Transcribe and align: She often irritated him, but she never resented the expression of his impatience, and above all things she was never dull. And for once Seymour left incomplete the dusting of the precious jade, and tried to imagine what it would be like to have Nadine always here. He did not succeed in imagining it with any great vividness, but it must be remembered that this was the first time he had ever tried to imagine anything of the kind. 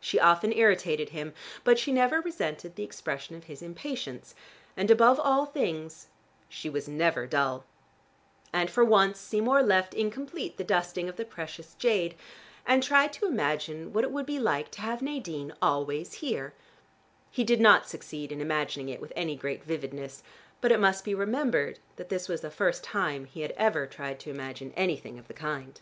She 0.00 0.20
often 0.20 0.52
irritated 0.52 1.08
him, 1.16 1.32
but 1.64 1.78
she 1.78 1.92
never 1.92 2.20
resented 2.20 2.76
the 2.76 2.82
expression 2.84 3.36
of 3.36 3.44
his 3.44 3.62
impatience, 3.62 4.34
and 4.76 4.90
above 4.90 5.18
all 5.18 5.46
things 5.46 6.08
she 6.46 6.68
was 6.68 6.88
never 6.88 7.26
dull. 7.26 7.64
And 8.52 8.68
for 8.68 8.84
once 8.84 9.18
Seymour 9.18 9.62
left 9.62 9.94
incomplete 9.94 10.58
the 10.58 10.62
dusting 10.62 11.08
of 11.08 11.16
the 11.16 11.24
precious 11.24 11.72
jade, 11.72 12.16
and 12.66 12.82
tried 12.82 13.14
to 13.14 13.24
imagine 13.26 13.94
what 13.94 14.04
it 14.04 14.10
would 14.10 14.26
be 14.26 14.38
like 14.38 14.70
to 14.72 14.82
have 14.82 15.00
Nadine 15.00 15.54
always 15.62 16.12
here. 16.20 16.52
He 17.30 17.42
did 17.42 17.58
not 17.58 17.88
succeed 17.88 18.30
in 18.30 18.42
imagining 18.42 18.90
it 18.90 19.00
with 19.00 19.14
any 19.16 19.36
great 19.36 19.64
vividness, 19.64 20.22
but 20.60 20.70
it 20.70 20.80
must 20.80 21.02
be 21.02 21.14
remembered 21.14 21.78
that 21.96 22.10
this 22.10 22.28
was 22.28 22.42
the 22.42 22.50
first 22.50 22.84
time 22.84 23.24
he 23.24 23.40
had 23.40 23.52
ever 23.52 23.86
tried 23.86 24.20
to 24.20 24.30
imagine 24.30 24.74
anything 24.76 25.18
of 25.18 25.28
the 25.28 25.32
kind. 25.32 25.80